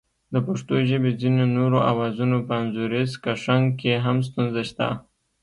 د 0.33 0.35
پښتو 0.47 0.73
ژبې 0.89 1.11
ځینو 1.21 1.43
نورو 1.57 1.79
آوازونو 1.91 2.37
په 2.47 2.53
انځوریز 2.61 3.11
کښنګ 3.23 3.65
کې 3.79 3.93
هم 4.05 4.17
ستونزه 4.27 4.61
شته 4.69 4.87